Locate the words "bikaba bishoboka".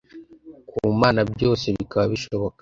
1.77-2.57